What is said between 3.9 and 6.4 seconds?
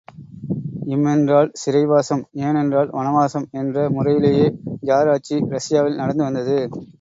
முறையிலே ஜார் ஆட்சி இரஷியாவில் நடந்து